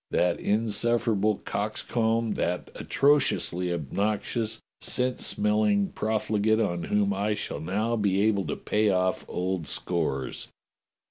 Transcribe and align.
That 0.09 0.39
insufferable 0.39 1.35
cox 1.45 1.83
comb, 1.83 2.33
that 2.33 2.71
atrociously 2.73 3.71
obnoxious 3.71 4.57
scent 4.79 5.19
smelling 5.19 5.89
prof 5.89 6.29
ligate 6.29 6.67
on 6.67 6.85
whom 6.85 7.13
I 7.13 7.35
shall 7.35 7.59
now 7.61 7.95
be 7.95 8.19
able 8.21 8.45
to 8.47 8.55
pay 8.55 8.89
off 8.89 9.23
old 9.29 9.67
scores." 9.67 10.47